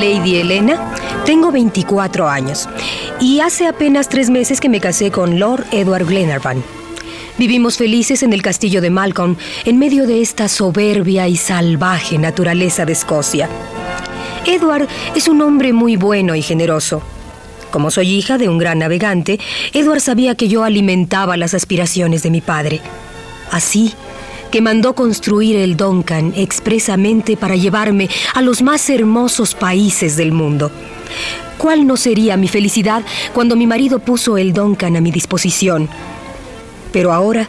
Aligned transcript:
Lady 0.00 0.36
Elena, 0.36 0.94
tengo 1.26 1.52
24 1.52 2.26
años 2.26 2.66
y 3.20 3.40
hace 3.40 3.66
apenas 3.66 4.08
tres 4.08 4.30
meses 4.30 4.58
que 4.58 4.70
me 4.70 4.80
casé 4.80 5.10
con 5.10 5.38
Lord 5.38 5.66
Edward 5.72 6.06
Glenarvan. 6.06 6.64
Vivimos 7.36 7.76
felices 7.76 8.22
en 8.22 8.32
el 8.32 8.40
castillo 8.40 8.80
de 8.80 8.88
Malcolm, 8.88 9.36
en 9.66 9.78
medio 9.78 10.06
de 10.06 10.22
esta 10.22 10.48
soberbia 10.48 11.28
y 11.28 11.36
salvaje 11.36 12.16
naturaleza 12.16 12.86
de 12.86 12.94
Escocia. 12.94 13.50
Edward 14.46 14.88
es 15.14 15.28
un 15.28 15.42
hombre 15.42 15.74
muy 15.74 15.96
bueno 15.96 16.34
y 16.34 16.40
generoso. 16.40 17.02
Como 17.70 17.90
soy 17.90 18.10
hija 18.10 18.38
de 18.38 18.48
un 18.48 18.56
gran 18.56 18.78
navegante, 18.78 19.38
Edward 19.74 20.00
sabía 20.00 20.34
que 20.34 20.48
yo 20.48 20.64
alimentaba 20.64 21.36
las 21.36 21.52
aspiraciones 21.52 22.22
de 22.22 22.30
mi 22.30 22.40
padre. 22.40 22.80
Así 23.50 23.92
que 24.50 24.60
mandó 24.60 24.94
construir 24.94 25.56
el 25.56 25.76
Duncan 25.76 26.32
expresamente 26.36 27.36
para 27.36 27.56
llevarme 27.56 28.08
a 28.34 28.42
los 28.42 28.62
más 28.62 28.88
hermosos 28.90 29.54
países 29.54 30.16
del 30.16 30.32
mundo. 30.32 30.70
¿Cuál 31.58 31.86
no 31.86 31.96
sería 31.96 32.36
mi 32.36 32.48
felicidad 32.48 33.02
cuando 33.34 33.56
mi 33.56 33.66
marido 33.66 33.98
puso 33.98 34.38
el 34.38 34.52
Duncan 34.52 34.96
a 34.96 35.00
mi 35.00 35.10
disposición? 35.10 35.88
Pero 36.92 37.12
ahora 37.12 37.48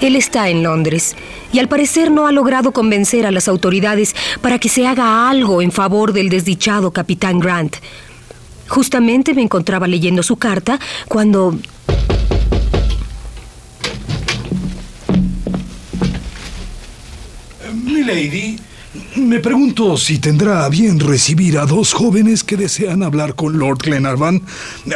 él 0.00 0.16
está 0.16 0.48
en 0.48 0.62
Londres 0.62 1.14
y 1.52 1.58
al 1.58 1.68
parecer 1.68 2.10
no 2.10 2.26
ha 2.26 2.32
logrado 2.32 2.72
convencer 2.72 3.26
a 3.26 3.30
las 3.30 3.48
autoridades 3.48 4.14
para 4.40 4.58
que 4.58 4.68
se 4.68 4.86
haga 4.86 5.28
algo 5.28 5.60
en 5.62 5.72
favor 5.72 6.12
del 6.12 6.30
desdichado 6.30 6.90
capitán 6.90 7.38
Grant. 7.38 7.76
Justamente 8.68 9.34
me 9.34 9.42
encontraba 9.42 9.86
leyendo 9.86 10.22
su 10.22 10.36
carta 10.36 10.78
cuando... 11.08 11.56
Milady, 18.00 18.56
me 19.16 19.40
pregunto 19.40 19.98
si 19.98 20.18
tendrá 20.18 20.64
a 20.64 20.70
bien 20.70 20.98
recibir 20.98 21.58
a 21.58 21.66
dos 21.66 21.92
jóvenes 21.92 22.42
que 22.42 22.56
desean 22.56 23.02
hablar 23.02 23.34
con 23.34 23.58
Lord 23.58 23.80
Glenarvan. 23.84 24.40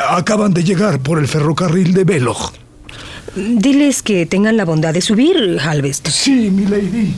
Acaban 0.09 0.55
de 0.55 0.65
llegar 0.65 1.01
por 1.01 1.19
el 1.19 1.29
ferrocarril 1.29 1.93
de 1.93 2.05
Belloc. 2.05 2.55
Diles 3.37 4.03
que 4.03 4.25
tengan 4.25 4.57
la 4.57 4.65
bondad 4.65 4.95
de 4.95 5.03
subir, 5.03 5.59
Halvest. 5.61 6.09
Sí, 6.09 6.51
milady. 6.51 7.13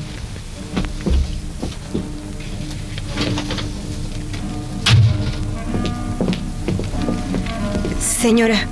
Señora, 8.01 8.67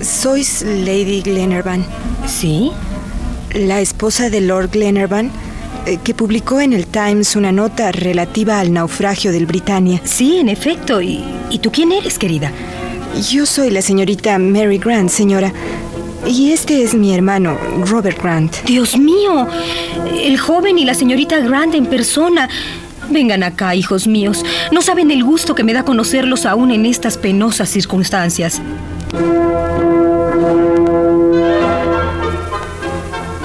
¿sois 0.00 0.62
Lady 0.62 1.20
Glenarvan, 1.20 1.84
¿Sí? 2.26 2.70
la 3.54 3.80
esposa 3.80 4.30
de 4.30 4.40
Lord 4.40 4.70
Glenarvan, 4.70 5.30
que 6.02 6.14
publicó 6.14 6.60
en 6.60 6.72
el 6.72 6.86
Times 6.86 7.36
una 7.36 7.52
nota 7.52 7.92
relativa 7.92 8.60
al 8.60 8.72
naufragio 8.72 9.32
del 9.32 9.46
Britannia? 9.46 10.00
Sí, 10.04 10.38
en 10.38 10.48
efecto. 10.48 11.00
¿Y, 11.00 11.24
¿y 11.50 11.58
tú 11.58 11.70
quién 11.72 11.92
eres, 11.92 12.18
querida? 12.18 12.52
Yo 13.30 13.46
soy 13.46 13.70
la 13.70 13.82
señorita 13.82 14.38
Mary 14.38 14.78
Grant, 14.78 15.10
señora. 15.10 15.52
Y 16.26 16.52
este 16.52 16.82
es 16.82 16.94
mi 16.94 17.14
hermano, 17.14 17.58
Robert 17.84 18.22
Grant. 18.22 18.62
Dios 18.64 18.96
mío, 18.96 19.48
el 20.14 20.38
joven 20.38 20.78
y 20.78 20.84
la 20.84 20.94
señorita 20.94 21.40
Grant 21.40 21.74
en 21.74 21.86
persona. 21.86 22.48
Vengan 23.10 23.42
acá, 23.42 23.74
hijos 23.74 24.06
míos. 24.06 24.44
No 24.70 24.82
saben 24.82 25.10
el 25.10 25.24
gusto 25.24 25.54
que 25.54 25.64
me 25.64 25.72
da 25.72 25.82
conocerlos 25.82 26.46
aún 26.46 26.70
en 26.70 26.86
estas 26.86 27.18
penosas 27.18 27.68
circunstancias. 27.68 28.62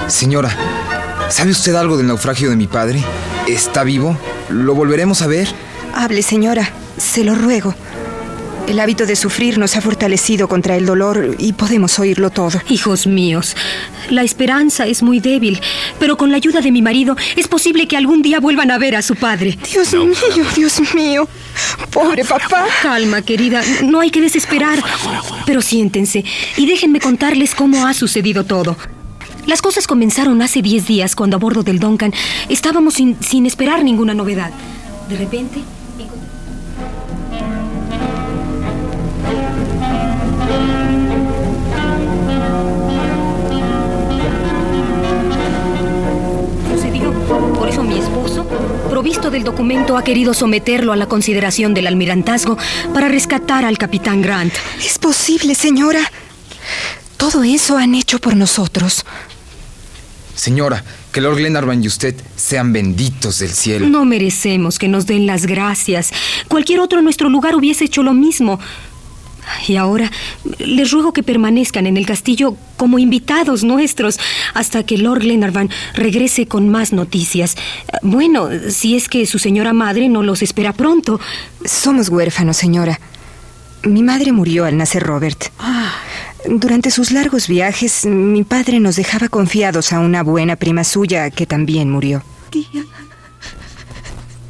Señora, 0.06 0.56
¿sabe 1.30 1.50
usted 1.50 1.74
algo 1.74 1.96
del 1.96 2.06
naufragio 2.06 2.50
de 2.50 2.56
mi 2.56 2.66
padre? 2.66 3.02
¿Está 3.46 3.84
vivo? 3.84 4.16
¿Lo 4.48 4.74
volveremos 4.74 5.22
a 5.22 5.26
ver? 5.26 5.48
Hable, 5.94 6.22
señora. 6.22 6.70
Se 6.96 7.24
lo 7.24 7.34
ruego. 7.34 7.74
El 8.66 8.80
hábito 8.80 9.06
de 9.06 9.16
sufrir 9.16 9.56
nos 9.56 9.76
ha 9.76 9.80
fortalecido 9.80 10.46
contra 10.46 10.76
el 10.76 10.84
dolor 10.84 11.36
y 11.38 11.54
podemos 11.54 11.98
oírlo 11.98 12.28
todo. 12.28 12.60
Hijos 12.68 13.06
míos, 13.06 13.56
la 14.10 14.22
esperanza 14.22 14.86
es 14.86 15.02
muy 15.02 15.20
débil, 15.20 15.58
pero 15.98 16.18
con 16.18 16.30
la 16.30 16.36
ayuda 16.36 16.60
de 16.60 16.70
mi 16.70 16.82
marido 16.82 17.16
es 17.36 17.48
posible 17.48 17.88
que 17.88 17.96
algún 17.96 18.20
día 18.20 18.40
vuelvan 18.40 18.70
a 18.70 18.76
ver 18.76 18.94
a 18.94 19.00
su 19.00 19.16
padre. 19.16 19.58
Dios 19.72 19.94
mío, 19.94 20.44
Dios 20.54 20.94
mío. 20.94 21.26
Pobre 21.90 22.26
papá. 22.26 22.66
Calma, 22.82 23.22
querida, 23.22 23.62
no 23.84 24.00
hay 24.00 24.10
que 24.10 24.20
desesperar. 24.20 24.82
Pero 25.46 25.62
siéntense 25.62 26.22
y 26.58 26.66
déjenme 26.66 27.00
contarles 27.00 27.54
cómo 27.54 27.86
ha 27.86 27.94
sucedido 27.94 28.44
todo. 28.44 28.76
Las 29.48 29.62
cosas 29.62 29.86
comenzaron 29.86 30.42
hace 30.42 30.60
10 30.60 30.86
días 30.86 31.16
cuando 31.16 31.36
a 31.36 31.40
bordo 31.40 31.62
del 31.62 31.78
Duncan 31.78 32.12
estábamos 32.50 32.92
sin, 32.92 33.16
sin 33.22 33.46
esperar 33.46 33.82
ninguna 33.82 34.12
novedad. 34.12 34.50
De 35.08 35.16
repente... 35.16 35.62
Sucedió. 46.70 47.10
Por 47.54 47.70
eso 47.70 47.82
mi 47.82 47.98
esposo, 47.98 48.46
provisto 48.90 49.30
del 49.30 49.44
documento, 49.44 49.96
ha 49.96 50.04
querido 50.04 50.34
someterlo 50.34 50.92
a 50.92 50.96
la 50.96 51.06
consideración 51.06 51.72
del 51.72 51.86
almirantazgo 51.86 52.58
para 52.92 53.08
rescatar 53.08 53.64
al 53.64 53.78
capitán 53.78 54.20
Grant. 54.20 54.52
Es 54.84 54.98
posible, 54.98 55.54
señora. 55.54 56.00
Todo 57.16 57.44
eso 57.44 57.78
han 57.78 57.94
hecho 57.94 58.18
por 58.18 58.36
nosotros. 58.36 59.06
Señora, 60.38 60.84
que 61.10 61.20
Lord 61.20 61.38
Glenarvan 61.38 61.82
y 61.82 61.88
usted 61.88 62.14
sean 62.36 62.72
benditos 62.72 63.40
del 63.40 63.50
cielo. 63.50 63.88
No 63.88 64.04
merecemos 64.04 64.78
que 64.78 64.86
nos 64.86 65.04
den 65.04 65.26
las 65.26 65.46
gracias. 65.46 66.12
Cualquier 66.46 66.78
otro 66.78 66.98
en 67.00 67.04
nuestro 67.04 67.28
lugar 67.28 67.56
hubiese 67.56 67.86
hecho 67.86 68.04
lo 68.04 68.14
mismo. 68.14 68.60
Y 69.66 69.74
ahora 69.74 70.12
les 70.58 70.92
ruego 70.92 71.12
que 71.12 71.24
permanezcan 71.24 71.88
en 71.88 71.96
el 71.96 72.06
castillo 72.06 72.56
como 72.76 73.00
invitados 73.00 73.64
nuestros 73.64 74.20
hasta 74.54 74.84
que 74.84 74.96
Lord 74.96 75.22
Glenarvan 75.22 75.70
regrese 75.94 76.46
con 76.46 76.68
más 76.68 76.92
noticias. 76.92 77.56
Bueno, 78.02 78.48
si 78.70 78.94
es 78.94 79.08
que 79.08 79.26
su 79.26 79.40
señora 79.40 79.72
madre 79.72 80.08
no 80.08 80.22
los 80.22 80.42
espera 80.42 80.72
pronto. 80.72 81.18
Somos 81.64 82.10
huérfanos, 82.10 82.56
señora. 82.56 83.00
Mi 83.82 84.04
madre 84.04 84.30
murió 84.30 84.66
al 84.66 84.76
nacer 84.76 85.02
Robert. 85.02 85.50
Durante 86.46 86.90
sus 86.90 87.10
largos 87.10 87.48
viajes, 87.48 88.06
mi 88.06 88.44
padre 88.44 88.80
nos 88.80 88.96
dejaba 88.96 89.28
confiados 89.28 89.92
a 89.92 90.00
una 90.00 90.22
buena 90.22 90.56
prima 90.56 90.84
suya 90.84 91.30
que 91.30 91.46
también 91.46 91.90
murió. 91.90 92.22
Tía. 92.50 92.84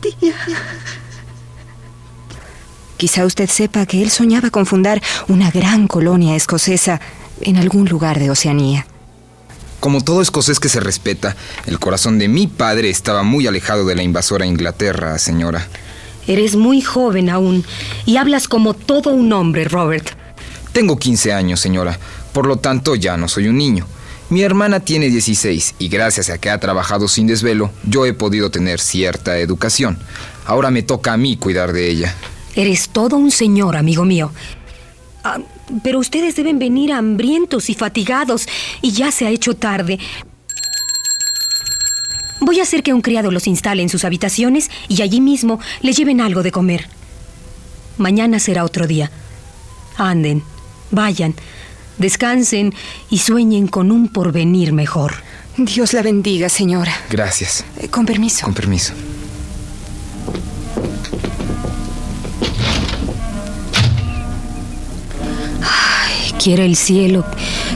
Tía. 0.00 0.35
Quizá 2.99 3.25
usted 3.25 3.49
sepa 3.49 3.87
que 3.87 4.02
él 4.02 4.11
soñaba 4.11 4.50
con 4.50 4.67
fundar 4.67 5.00
una 5.29 5.50
gran 5.50 5.87
colonia 5.87 6.35
escocesa 6.35 7.00
en 7.40 7.56
algún 7.56 7.88
lugar 7.88 8.19
de 8.19 8.31
Oceanía. 8.31 8.87
Como 9.81 10.02
todo 10.02 10.20
escocés 10.20 10.58
que 10.58 10.69
se 10.69 10.81
respeta, 10.81 11.37
el 11.67 11.79
corazón 11.79 12.19
de 12.19 12.26
mi 12.26 12.49
padre 12.49 12.90
estaba 12.90 13.23
muy 13.23 13.46
alejado 13.46 13.87
de 13.87 13.94
la 13.94 14.02
invasora 14.02 14.44
Inglaterra, 14.44 15.17
señora. 15.19 15.69
Eres 16.26 16.56
muy 16.56 16.81
joven 16.81 17.31
aún 17.31 17.64
y 18.05 18.17
hablas 18.17 18.49
como 18.49 18.75
todo 18.75 19.11
un 19.12 19.32
hombre, 19.32 19.64
Robert. 19.64 20.11
Tengo 20.73 20.97
15 20.97 21.32
años, 21.32 21.61
señora. 21.61 21.99
Por 22.32 22.47
lo 22.47 22.56
tanto, 22.56 22.94
ya 22.94 23.17
no 23.17 23.29
soy 23.29 23.49
un 23.49 23.59
niño. 23.59 23.87
Mi 24.31 24.43
hermana 24.43 24.81
tiene 24.81 25.09
16 25.09 25.76
y 25.79 25.88
gracias 25.88 26.29
a 26.29 26.38
que 26.38 26.50
ha 26.50 26.61
trabajado 26.61 27.09
sin 27.09 27.26
desvelo, 27.26 27.70
yo 27.85 28.05
he 28.05 28.12
podido 28.12 28.50
tener 28.50 28.79
cierta 28.79 29.38
educación. 29.38 29.99
Ahora 30.44 30.70
me 30.70 30.82
toca 30.82 31.15
a 31.15 31.17
mí 31.17 31.37
cuidar 31.38 31.73
de 31.73 31.88
ella. 31.88 32.15
Eres 32.55 32.91
todo 32.91 33.17
un 33.17 33.31
señor, 33.31 33.76
amigo 33.76 34.05
mío. 34.05 34.31
Ah, 35.25 35.38
Pero 35.82 35.99
ustedes 35.99 36.37
deben 36.37 36.59
venir 36.59 36.93
hambrientos 36.93 37.71
y 37.71 37.75
fatigados, 37.75 38.47
y 38.82 38.93
ya 38.93 39.11
se 39.11 39.26
ha 39.26 39.31
hecho 39.31 39.55
tarde. 39.55 39.99
Voy 42.41 42.61
a 42.61 42.62
hacer 42.62 42.82
que 42.82 42.93
un 42.93 43.00
criado 43.00 43.31
los 43.31 43.47
instale 43.47 43.82
en 43.82 43.88
sus 43.88 44.05
habitaciones 44.05 44.71
y 44.88 45.03
allí 45.03 45.21
mismo 45.21 45.59
les 45.81 45.97
lleven 45.97 46.21
algo 46.21 46.43
de 46.43 46.53
comer. 46.53 46.88
Mañana 47.97 48.38
será 48.38 48.64
otro 48.64 48.87
día. 48.87 49.11
Anden, 49.97 50.43
vayan, 50.90 51.35
descansen 51.99 52.75
y 53.11 53.19
sueñen 53.19 53.69
con 53.69 53.90
un 53.90 54.08
porvenir 54.08 54.73
mejor. 54.73 55.14
Dios 55.56 55.93
la 55.93 56.02
bendiga, 56.02 56.49
señora. 56.49 56.93
Gracias. 57.11 57.64
Eh, 57.79 57.88
Con 57.88 58.06
permiso. 58.06 58.44
Con 58.44 58.55
permiso. 58.55 58.94
Quiera 66.43 66.64
el 66.64 66.76
cielo 66.76 67.25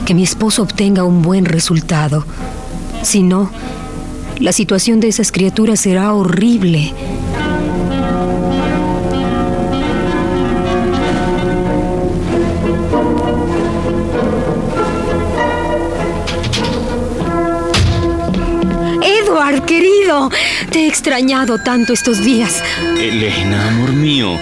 que 0.05 0.13
mi 0.13 0.23
esposo 0.23 0.63
obtenga 0.63 1.03
un 1.03 1.21
buen 1.21 1.45
resultado. 1.45 2.25
Si 3.03 3.21
no, 3.21 3.51
la 4.39 4.53
situación 4.53 4.99
de 5.01 5.09
esas 5.09 5.31
criaturas 5.31 5.81
será 5.81 6.13
horrible. 6.13 6.93
Querido, 19.61 20.31
te 20.71 20.79
he 20.79 20.87
extrañado 20.87 21.59
tanto 21.59 21.93
estos 21.93 22.23
días. 22.23 22.63
Elena, 22.99 23.67
amor 23.67 23.93
mío. 23.93 24.37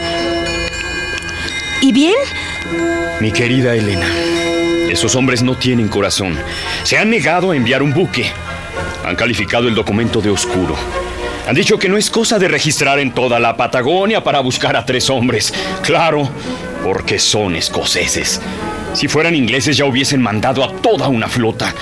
¿Y 1.81 1.92
bien? 1.92 2.16
Mi 3.19 3.31
querida 3.31 3.75
Elena, 3.75 4.08
esos 4.90 5.16
hombres 5.16 5.44
no 5.44 5.58
tienen 5.58 5.90
corazón. 5.90 6.40
Se 6.84 6.98
han 6.98 7.10
negado 7.10 7.52
a 7.52 7.56
enviar 7.56 7.84
un 7.84 7.94
buque. 7.94 8.31
Han 9.04 9.16
calificado 9.16 9.68
el 9.68 9.75
documento 9.75 10.22
de 10.22 10.30
oscuro. 10.30 10.75
Han 11.48 11.56
dicho 11.56 11.78
que 11.78 11.90
no 11.90 11.98
es 11.98 12.10
cosa 12.10 12.40
de 12.40 12.48
registrar 12.48 13.00
en 13.00 13.12
toda 13.12 13.40
la 13.40 13.57
Patagonia 13.57 14.24
para 14.24 14.40
buscar 14.40 14.75
a 14.78 14.86
tres 14.86 15.10
hombres. 15.10 15.54
Claro, 15.81 16.30
porque 16.84 17.19
son 17.19 17.56
escoceses. 17.56 18.42
Si 18.94 19.07
fueran 19.07 19.36
ingleses 19.36 19.78
ya 19.78 19.86
hubiesen 19.86 20.22
mandado 20.22 20.64
a 20.64 20.72
toda 20.72 21.07
una 21.07 21.28
flota. 21.28 21.74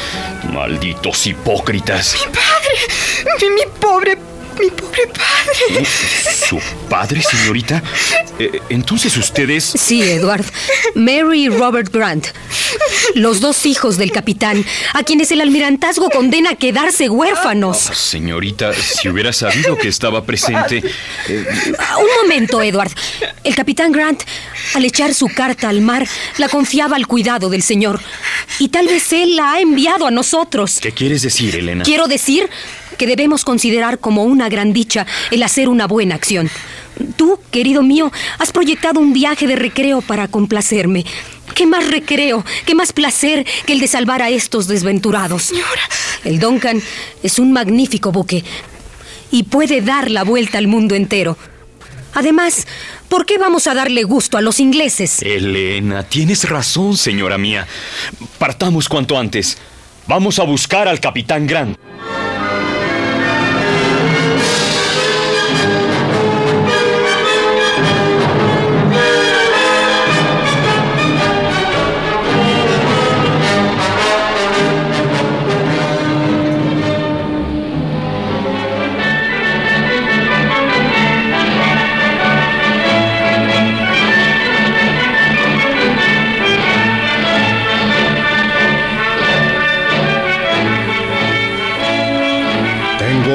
Malditos 0.51 1.27
hipócritas. 1.27 2.15
Mi, 2.15 2.39
mi 3.25 3.61
pobre, 3.79 4.17
mi 4.59 4.69
pobre 4.69 5.07
padre. 5.07 5.85
¿Su 6.47 6.59
padre, 6.89 7.21
señorita? 7.21 7.81
Eh, 8.37 8.61
entonces 8.69 9.15
ustedes... 9.17 9.63
Sí, 9.63 10.01
Edward. 10.01 10.45
Mary 10.95 11.45
y 11.45 11.49
Robert 11.49 11.91
Grant. 11.91 12.27
Los 13.15 13.39
dos 13.39 13.65
hijos 13.65 13.97
del 13.97 14.11
capitán, 14.11 14.63
a 14.93 15.03
quienes 15.03 15.31
el 15.31 15.41
almirantazgo 15.41 16.09
condena 16.09 16.51
a 16.51 16.55
quedarse 16.55 17.09
huérfanos. 17.09 17.77
Señorita, 17.77 18.73
si 18.73 19.09
hubiera 19.09 19.33
sabido 19.33 19.77
que 19.77 19.87
estaba 19.87 20.23
presente... 20.23 20.83
eh, 21.27 21.45
Un 21.99 22.21
momento, 22.23 22.61
Edward. 22.61 22.91
El 23.43 23.55
capitán 23.55 23.91
Grant, 23.91 24.23
al 24.75 24.85
echar 24.85 25.13
su 25.13 25.27
carta 25.27 25.69
al 25.69 25.81
mar, 25.81 26.07
la 26.37 26.49
confiaba 26.49 26.95
al 26.95 27.07
cuidado 27.07 27.49
del 27.49 27.61
señor. 27.63 27.99
Y 28.59 28.69
tal 28.69 28.87
vez 28.87 29.11
él 29.13 29.35
la 29.35 29.53
ha 29.53 29.59
enviado 29.61 30.07
a 30.07 30.11
nosotros. 30.11 30.79
¿Qué 30.81 30.91
quieres 30.91 31.21
decir, 31.21 31.55
Elena? 31.55 31.83
Quiero 31.83 32.07
decir 32.07 32.49
que 32.97 33.07
debemos 33.07 33.45
considerar 33.45 33.99
como 33.99 34.23
una 34.25 34.49
gran 34.49 34.73
dicha 34.73 35.05
el 35.31 35.41
hacer 35.43 35.69
una 35.69 35.87
buena 35.87 36.15
acción. 36.15 36.49
Tú, 37.15 37.39
querido 37.51 37.81
mío, 37.81 38.11
has 38.37 38.51
proyectado 38.51 38.99
un 38.99 39.13
viaje 39.13 39.47
de 39.47 39.55
recreo 39.55 40.01
para 40.01 40.27
complacerme. 40.27 41.05
¿Qué 41.55 41.65
más 41.65 41.89
recreo, 41.89 42.45
qué 42.65 42.75
más 42.75 42.93
placer 42.93 43.45
que 43.65 43.73
el 43.73 43.79
de 43.79 43.87
salvar 43.87 44.21
a 44.21 44.29
estos 44.29 44.67
desventurados? 44.67 45.43
Señora. 45.43 45.81
El 46.23 46.39
Duncan 46.39 46.81
es 47.23 47.39
un 47.39 47.51
magnífico 47.51 48.11
buque 48.11 48.43
y 49.31 49.43
puede 49.43 49.81
dar 49.81 50.09
la 50.11 50.23
vuelta 50.23 50.57
al 50.57 50.67
mundo 50.67 50.95
entero. 50.95 51.37
Además, 52.13 52.65
¿por 53.07 53.25
qué 53.25 53.37
vamos 53.37 53.67
a 53.67 53.73
darle 53.73 54.03
gusto 54.03 54.37
a 54.37 54.41
los 54.41 54.59
ingleses? 54.59 55.21
Elena, 55.21 56.03
tienes 56.03 56.49
razón, 56.49 56.97
señora 56.97 57.37
mía. 57.37 57.67
Partamos 58.37 58.89
cuanto 58.89 59.17
antes. 59.17 59.57
Vamos 60.07 60.39
a 60.39 60.43
buscar 60.43 60.87
al 60.87 60.99
capitán 60.99 61.45
Grant. 61.45 61.77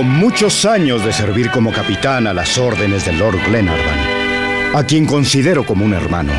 Muchos 0.03 0.65
años 0.65 1.05
de 1.05 1.13
servir 1.13 1.51
como 1.51 1.73
capitán 1.73 2.27
a 2.27 2.35
las 2.35 2.59
órdenes 2.59 3.05
del 3.05 3.19
Lord 3.19 3.39
Glenarvan, 3.47 4.75
a 4.75 4.83
quien 4.85 5.07
considero 5.07 5.65
como 5.65 5.85
un 5.85 5.95
hermano, 5.95 6.33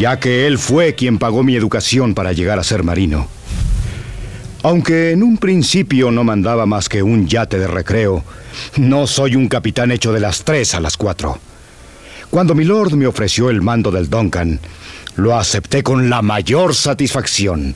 ya 0.00 0.18
que 0.18 0.46
él 0.46 0.58
fue 0.58 0.94
quien 0.94 1.18
pagó 1.18 1.42
mi 1.42 1.56
educación 1.56 2.14
para 2.14 2.32
llegar 2.32 2.58
a 2.58 2.64
ser 2.64 2.84
marino. 2.84 3.28
Aunque 4.62 5.10
en 5.10 5.22
un 5.22 5.36
principio 5.36 6.10
no 6.10 6.24
mandaba 6.24 6.64
más 6.64 6.88
que 6.88 7.02
un 7.02 7.26
yate 7.26 7.58
de 7.58 7.68
recreo, 7.68 8.24
no 8.76 9.06
soy 9.06 9.36
un 9.36 9.48
capitán 9.48 9.90
hecho 9.90 10.12
de 10.12 10.20
las 10.20 10.42
tres 10.42 10.74
a 10.74 10.80
las 10.80 10.96
cuatro. 10.96 11.38
Cuando 12.30 12.54
mi 12.54 12.64
lord 12.64 12.94
me 12.94 13.06
ofreció 13.06 13.50
el 13.50 13.60
mando 13.60 13.90
del 13.90 14.08
Duncan, 14.08 14.58
lo 15.16 15.36
acepté 15.36 15.82
con 15.82 16.08
la 16.08 16.22
mayor 16.22 16.74
satisfacción. 16.74 17.74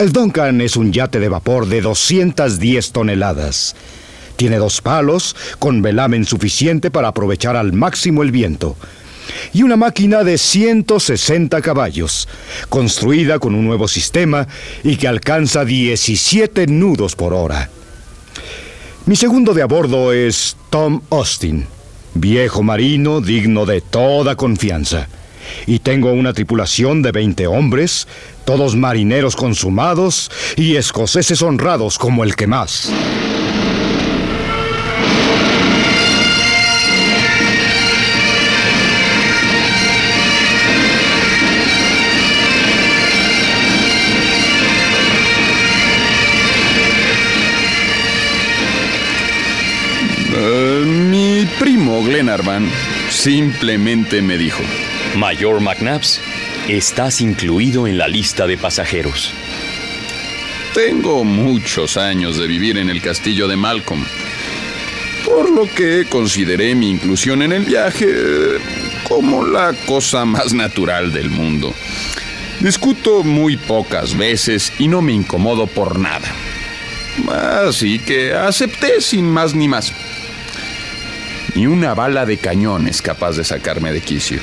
El 0.00 0.12
Duncan 0.12 0.62
es 0.62 0.78
un 0.78 0.94
yate 0.94 1.20
de 1.20 1.28
vapor 1.28 1.66
de 1.66 1.82
210 1.82 2.92
toneladas. 2.92 3.76
Tiene 4.36 4.56
dos 4.56 4.80
palos 4.80 5.36
con 5.58 5.82
velamen 5.82 6.24
suficiente 6.24 6.90
para 6.90 7.08
aprovechar 7.08 7.54
al 7.54 7.74
máximo 7.74 8.22
el 8.22 8.30
viento. 8.30 8.78
Y 9.52 9.62
una 9.62 9.76
máquina 9.76 10.24
de 10.24 10.38
160 10.38 11.60
caballos, 11.60 12.28
construida 12.70 13.38
con 13.38 13.54
un 13.54 13.66
nuevo 13.66 13.88
sistema 13.88 14.48
y 14.82 14.96
que 14.96 15.06
alcanza 15.06 15.66
17 15.66 16.66
nudos 16.66 17.14
por 17.14 17.34
hora. 17.34 17.68
Mi 19.04 19.16
segundo 19.16 19.52
de 19.52 19.60
a 19.60 19.66
bordo 19.66 20.14
es 20.14 20.56
Tom 20.70 21.02
Austin, 21.10 21.66
viejo 22.14 22.62
marino 22.62 23.20
digno 23.20 23.66
de 23.66 23.82
toda 23.82 24.34
confianza. 24.34 25.08
Y 25.66 25.80
tengo 25.80 26.12
una 26.12 26.32
tripulación 26.32 27.02
de 27.02 27.12
20 27.12 27.46
hombres, 27.46 28.06
todos 28.44 28.76
marineros 28.76 29.36
consumados 29.36 30.30
y 30.56 30.76
escoceses 30.76 31.42
honrados 31.42 31.98
como 31.98 32.24
el 32.24 32.36
que 32.36 32.46
más. 32.46 32.92
Eh, 50.32 51.46
primo 51.58 52.02
Glenarvan 52.02 52.68
simplemente 53.10 54.22
me 54.22 54.38
dijo, 54.38 54.62
Mayor 55.16 55.60
McNabbs, 55.60 56.20
estás 56.68 57.20
incluido 57.20 57.86
en 57.86 57.98
la 57.98 58.06
lista 58.06 58.46
de 58.46 58.56
pasajeros. 58.56 59.32
tengo 60.74 61.24
muchos 61.24 61.96
años 61.96 62.38
de 62.38 62.46
vivir 62.46 62.78
en 62.78 62.90
el 62.90 63.02
castillo 63.02 63.48
de 63.48 63.56
Malcolm, 63.56 64.04
por 65.24 65.50
lo 65.50 65.66
que 65.66 66.06
consideré 66.08 66.74
mi 66.74 66.90
inclusión 66.90 67.42
en 67.42 67.52
el 67.52 67.64
viaje 67.64 68.06
eh, 68.08 68.58
como 69.08 69.44
la 69.44 69.72
cosa 69.86 70.24
más 70.24 70.54
natural 70.54 71.12
del 71.12 71.28
mundo. 71.28 71.74
Discuto 72.60 73.24
muy 73.24 73.56
pocas 73.56 74.16
veces 74.16 74.72
y 74.78 74.86
no 74.86 75.02
me 75.02 75.12
incomodo 75.12 75.66
por 75.66 75.98
nada. 75.98 76.28
Así 77.66 77.98
que 77.98 78.32
acepté 78.32 79.00
sin 79.00 79.28
más 79.28 79.54
ni 79.54 79.66
más. 79.66 79.92
Ni 81.56 81.66
una 81.66 81.94
bala 81.94 82.26
de 82.26 82.38
cañón 82.38 82.86
es 82.86 83.02
capaz 83.02 83.32
de 83.32 83.44
sacarme 83.44 83.92
de 83.92 84.00
quicio. 84.00 84.40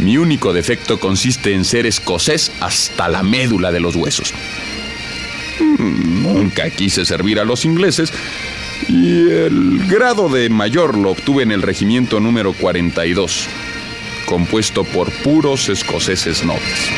Mi 0.00 0.16
único 0.16 0.52
defecto 0.52 0.98
consiste 0.98 1.52
en 1.54 1.64
ser 1.64 1.84
escocés 1.84 2.50
hasta 2.60 3.08
la 3.08 3.22
médula 3.22 3.70
de 3.70 3.80
los 3.80 3.96
huesos. 3.96 4.32
Mm, 5.60 6.22
Nunca 6.22 6.70
quise 6.70 7.04
servir 7.04 7.38
a 7.38 7.44
los 7.44 7.64
ingleses 7.66 8.12
y 8.88 9.28
el 9.28 9.86
grado 9.88 10.30
de 10.30 10.48
mayor 10.48 10.96
lo 10.96 11.10
obtuve 11.10 11.42
en 11.42 11.52
el 11.52 11.60
regimiento 11.60 12.18
número 12.18 12.54
42, 12.54 13.46
compuesto 14.24 14.84
por 14.84 15.10
puros 15.22 15.68
escoceses 15.68 16.44
nobles. 16.44 16.88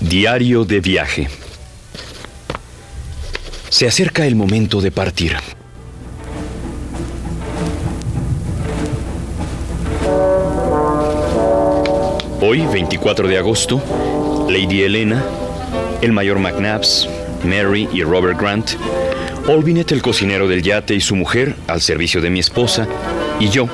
Diario 0.00 0.64
de 0.64 0.80
viaje. 0.80 1.43
Se 3.74 3.88
acerca 3.88 4.24
el 4.24 4.36
momento 4.36 4.80
de 4.80 4.92
partir. 4.92 5.36
Hoy, 12.40 12.64
24 12.72 13.26
de 13.26 13.36
agosto, 13.36 13.82
Lady 14.48 14.82
Elena, 14.82 15.24
el 16.02 16.12
mayor 16.12 16.38
McNabbs, 16.38 17.08
Mary 17.42 17.88
y 17.92 18.04
Robert 18.04 18.38
Grant, 18.38 18.70
Olvinet 19.48 19.90
el 19.90 20.02
cocinero 20.02 20.46
del 20.46 20.62
yate 20.62 20.94
y 20.94 21.00
su 21.00 21.16
mujer, 21.16 21.56
al 21.66 21.80
servicio 21.80 22.20
de 22.20 22.30
mi 22.30 22.38
esposa, 22.38 22.86
y 23.40 23.48
yo 23.48 23.66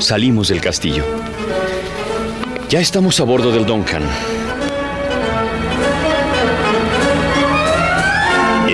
salimos 0.00 0.48
del 0.48 0.60
castillo. 0.60 1.04
Ya 2.68 2.80
estamos 2.80 3.20
a 3.20 3.22
bordo 3.22 3.52
del 3.52 3.66
Duncan. 3.66 4.02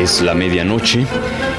Es 0.01 0.23
la 0.23 0.35
medianoche 0.35 1.05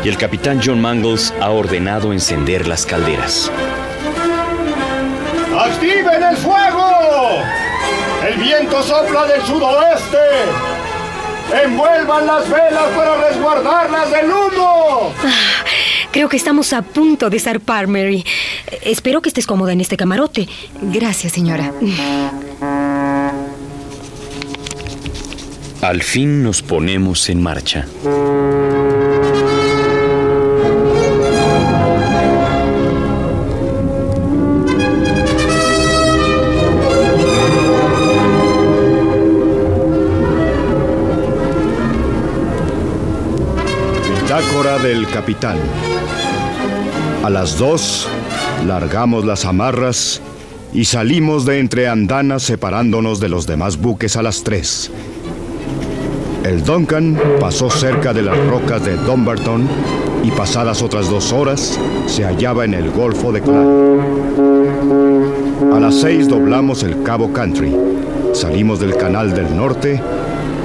y 0.04 0.10
el 0.10 0.18
capitán 0.18 0.60
John 0.66 0.82
Mangles 0.82 1.32
ha 1.40 1.52
ordenado 1.52 2.12
encender 2.12 2.68
las 2.68 2.88
calderas. 2.88 3.52
¡Activen 5.56 6.24
el 6.24 6.38
fuego! 6.38 7.44
El 8.28 8.42
viento 8.42 8.82
sopla 8.82 9.28
del 9.28 9.44
sudoeste. 9.44 10.18
Envuelvan 11.66 12.26
las 12.26 12.50
velas 12.50 12.90
para 12.96 13.30
resguardarlas 13.30 14.10
del 14.10 14.32
humo. 14.32 15.14
Creo 16.12 16.28
que 16.28 16.38
estamos 16.38 16.74
a 16.74 16.82
punto 16.82 17.30
de 17.30 17.40
zarpar, 17.40 17.86
Mary. 17.86 18.26
Espero 18.82 19.22
que 19.22 19.30
estés 19.30 19.46
cómoda 19.46 19.74
en 19.74 19.82
este 19.82 19.98
camarote. 19.98 20.50
Gracias, 20.82 21.34
señora. 21.34 21.72
Al 25.82 26.04
fin 26.04 26.44
nos 26.44 26.62
ponemos 26.62 27.28
en 27.30 27.42
marcha. 27.42 27.88
Bitácora 44.08 44.78
del 44.78 45.08
capitán. 45.08 45.58
A 47.24 47.30
las 47.32 47.58
dos, 47.58 48.08
largamos 48.68 49.26
las 49.26 49.46
amarras 49.46 50.22
y 50.74 50.86
salimos 50.86 51.46
de 51.46 51.58
entre 51.58 51.88
andanas 51.88 52.44
separándonos 52.44 53.20
de 53.20 53.30
los 53.30 53.48
demás 53.48 53.78
buques 53.78 54.16
a 54.16 54.22
las 54.22 54.44
tres. 54.44 54.92
El 56.44 56.64
Duncan 56.64 57.20
pasó 57.40 57.70
cerca 57.70 58.14
de 58.14 58.24
las 58.24 58.38
rocas 58.48 58.84
de 58.84 58.96
Dumbarton 58.96 59.68
y 60.24 60.32
pasadas 60.32 60.82
otras 60.82 61.08
dos 61.08 61.32
horas 61.32 61.80
se 62.08 62.24
hallaba 62.24 62.66
en 62.66 62.74
el 62.74 62.90
Golfo 62.90 63.32
de 63.32 63.42
Clyde. 63.42 64.02
A 65.72 65.80
las 65.80 66.02
seis 66.02 66.28
doblamos 66.28 66.82
el 66.82 67.04
Cabo 67.04 67.32
Country, 67.32 67.76
salimos 68.34 68.80
del 68.80 68.98
Canal 68.98 69.36
del 69.36 69.56
Norte 69.56 70.02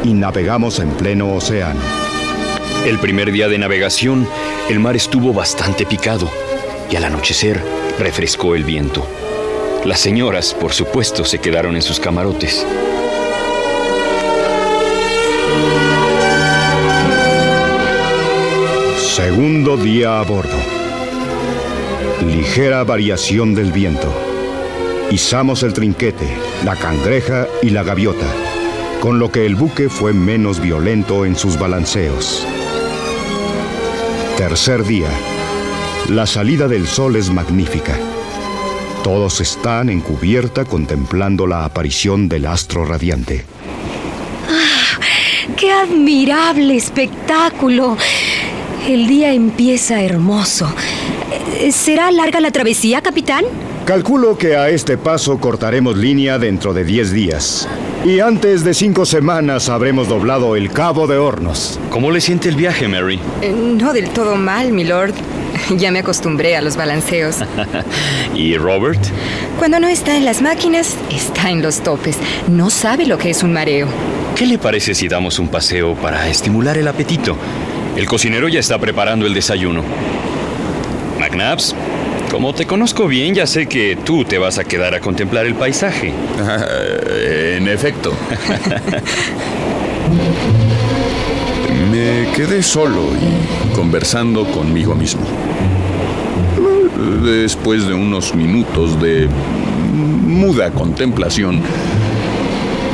y 0.03 0.15
navegamos 0.15 0.79
en 0.79 0.89
pleno 0.91 1.35
océano. 1.35 1.81
El 2.87 2.99
primer 2.99 3.31
día 3.31 3.49
de 3.49 3.59
navegación, 3.59 4.27
el 4.71 4.81
mar 4.81 4.97
estuvo 4.97 5.35
bastante 5.35 5.85
picado 5.85 6.31
y 6.91 6.97
al 6.97 7.05
anochecer 7.05 7.61
refrescó 7.99 8.55
el 8.55 8.65
viento. 8.65 9.07
Las 9.85 10.01
señoras, 10.01 10.55
por 10.55 10.73
supuesto, 10.73 11.25
se 11.25 11.39
quedaron 11.39 11.77
en 11.77 11.83
sus 11.83 12.01
camarotes. 12.01 12.67
Segundo 19.17 19.79
día 19.79 20.21
a 20.21 20.25
bordo. 20.25 20.59
Ligera 22.27 22.85
variación 22.85 23.55
del 23.55 23.73
viento. 23.73 24.13
Izamos 25.11 25.63
el 25.63 25.73
trinquete, 25.73 26.29
la 26.67 26.77
cangreja 26.77 27.49
y 27.63 27.71
la 27.71 27.83
gaviota, 27.83 28.27
con 29.01 29.19
lo 29.19 29.33
que 29.33 29.47
el 29.47 29.55
buque 29.55 29.89
fue 29.89 30.13
menos 30.13 30.61
violento 30.61 31.25
en 31.25 31.35
sus 31.35 31.59
balanceos. 31.59 32.47
Tercer 34.37 34.85
día. 34.85 35.09
La 36.11 36.27
salida 36.27 36.69
del 36.69 36.87
sol 36.87 37.17
es 37.17 37.31
magnífica. 37.31 37.99
Todos 39.03 39.41
están 39.41 39.89
en 39.89 40.03
cubierta 40.03 40.67
contemplando 40.67 41.47
la 41.47 41.65
aparición 41.65 42.29
del 42.29 42.45
astro 42.45 42.85
radiante. 42.85 43.47
¡Qué 45.57 45.73
admirable 45.73 46.77
espectáculo! 46.77 47.97
El 48.87 49.09
día 49.09 49.33
empieza 49.33 50.01
hermoso. 50.01 50.73
Eh, 51.61 51.73
¿Será 51.73 52.09
larga 52.13 52.39
la 52.39 52.53
travesía, 52.53 53.03
capitán? 53.03 53.45
Calculo 53.85 54.39
que 54.39 54.57
a 54.57 54.69
este 54.69 54.97
paso 54.97 55.39
cortaremos 55.41 55.97
línea 55.97 56.39
dentro 56.39 56.73
de 56.73 56.85
10 56.85 57.11
días. 57.11 57.69
Y 58.05 58.21
antes 58.21 58.63
de 58.63 58.75
cinco 58.75 59.05
semanas 59.05 59.69
habremos 59.69 60.09
doblado 60.09 60.55
el 60.55 60.71
Cabo 60.71 61.09
de 61.09 61.19
Hornos. 61.19 61.81
¿Cómo 61.91 62.13
le 62.13 62.21
siente 62.21 62.49
el 62.49 62.55
viaje, 62.55 62.87
Mary? 62.87 63.19
Eh, 63.43 63.53
no 63.53 63.93
del 63.93 64.09
todo 64.11 64.37
mal, 64.37 64.73
milord. 64.73 65.15
Ya 65.77 65.91
me 65.91 65.99
acostumbré 65.99 66.55
a 66.55 66.63
los 66.63 66.77
balanceos. 66.77 67.39
¿Y 68.37 68.57
Robert? 68.57 69.01
Cuando 69.59 69.81
no 69.81 69.89
está 69.89 70.17
en 70.17 70.25
las 70.25 70.43
máquinas, 70.43 70.97
está 71.11 71.51
en 71.51 71.61
los 71.61 71.81
topes. 71.81 72.19
No 72.47 72.71
sabe 72.71 73.07
lo 73.07 73.19
que 73.19 73.31
es 73.31 73.43
un 73.43 73.53
mareo. 73.53 73.89
¿Qué 74.37 74.47
le 74.47 74.59
parece 74.59 74.95
si 74.95 75.09
damos 75.09 75.41
un 75.41 75.49
paseo 75.49 75.95
para 75.95 76.29
estimular 76.29 76.79
el 76.79 76.87
apetito? 76.87 77.37
El 77.97 78.07
cocinero 78.07 78.49
ya 78.49 78.61
está 78.61 78.79
preparando 78.79 79.27
el 79.27 79.33
desayuno. 79.33 79.83
McNabbs, 81.19 81.75
como 82.31 82.55
te 82.55 82.67
conozco 82.67 83.09
bien, 83.09 83.35
ya 83.35 83.47
sé 83.47 83.67
que 83.67 83.97
tú 83.97 84.25
te 84.25 84.37
vas 84.37 84.59
a 84.59 84.65
quedar 84.65 84.95
a 84.95 85.01
contemplar 85.01 85.47
el 85.47 85.55
paisaje. 85.55 86.13
en 87.57 87.67
efecto. 87.69 88.13
Me 91.91 92.29
quedé 92.37 92.63
solo 92.63 93.13
y 93.15 93.75
conversando 93.75 94.45
conmigo 94.45 94.95
mismo. 94.95 95.23
Después 97.25 97.87
de 97.87 97.95
unos 97.95 98.35
minutos 98.35 99.01
de 99.01 99.27
muda 99.95 100.71
contemplación, 100.71 101.63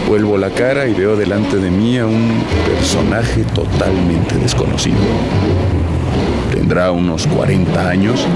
vuelvo 0.08 0.36
la 0.36 0.50
cara 0.50 0.86
y 0.86 0.94
veo 0.94 1.16
delante 1.16 1.56
de 1.56 1.70
mí 1.70 1.98
a 1.98 2.06
un 2.06 2.42
personaje 2.66 3.44
totalmente 3.54 4.36
desconocido. 4.36 4.98
Tendrá 6.52 6.90
unos 6.92 7.26
40 7.26 7.88
años, 7.88 8.26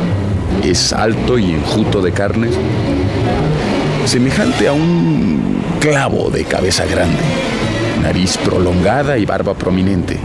es 0.64 0.92
alto 0.92 1.38
y 1.38 1.52
enjuto 1.52 2.00
de 2.02 2.12
carnes, 2.12 2.54
semejante 4.04 4.68
a 4.68 4.72
un 4.72 5.62
clavo 5.80 6.30
de 6.30 6.44
cabeza 6.44 6.84
grande, 6.86 7.22
nariz 8.02 8.38
prolongada 8.38 9.18
y 9.18 9.26
barba 9.26 9.54
prominente. 9.54 10.18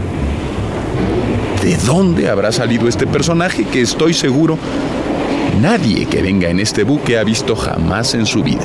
¿De 1.62 1.76
dónde 1.76 2.28
habrá 2.28 2.50
salido 2.50 2.88
este 2.88 3.06
personaje 3.06 3.64
que 3.64 3.82
estoy 3.82 4.14
seguro 4.14 4.58
nadie 5.60 6.06
que 6.06 6.22
venga 6.22 6.48
en 6.48 6.58
este 6.58 6.82
buque 6.82 7.18
ha 7.18 7.24
visto 7.24 7.54
jamás 7.54 8.14
en 8.14 8.26
su 8.26 8.42
vida? 8.42 8.64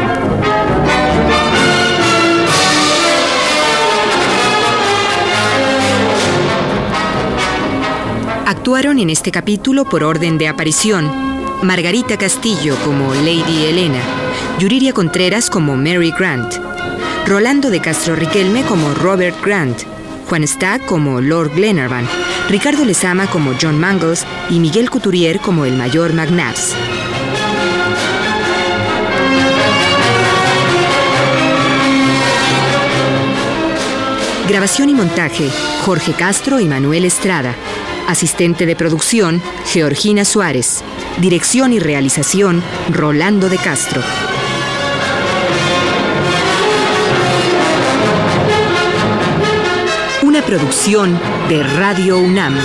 Actuaron 8.45 8.99
en 8.99 9.09
este 9.09 9.31
capítulo 9.31 9.85
por 9.85 10.03
orden 10.03 10.37
de 10.37 10.47
aparición. 10.47 11.09
Margarita 11.63 12.17
Castillo 12.17 12.75
como 12.83 13.13
Lady 13.13 13.65
Elena, 13.65 14.01
Yuriria 14.59 14.93
Contreras 14.93 15.49
como 15.49 15.77
Mary 15.77 16.11
Grant, 16.17 16.55
Rolando 17.27 17.69
de 17.69 17.79
Castro 17.81 18.15
Riquelme 18.15 18.63
como 18.63 18.93
Robert 18.95 19.37
Grant, 19.43 19.83
Juan 20.27 20.47
Stack 20.47 20.85
como 20.85 21.21
Lord 21.21 21.53
Glenarvan, 21.55 22.07
Ricardo 22.49 22.83
Lezama 22.83 23.27
como 23.27 23.53
John 23.61 23.79
Mangles. 23.79 24.25
Y 24.49 24.59
Miguel 24.59 24.89
Couturier 24.89 25.39
como 25.39 25.63
el 25.63 25.77
mayor 25.77 26.13
McNabbs. 26.13 26.75
Grabación 34.49 34.89
y 34.89 34.93
montaje, 34.93 35.49
Jorge 35.85 36.11
Castro 36.11 36.59
y 36.59 36.65
Manuel 36.65 37.05
Estrada. 37.05 37.55
Asistente 38.07 38.65
de 38.65 38.75
producción, 38.75 39.41
Georgina 39.65 40.25
Suárez. 40.25 40.83
Dirección 41.19 41.73
y 41.73 41.79
realización, 41.79 42.61
Rolando 42.89 43.49
de 43.49 43.57
Castro. 43.57 44.01
Una 50.23 50.41
producción 50.41 51.19
de 51.49 51.63
Radio 51.63 52.19
UNAM. 52.19 52.57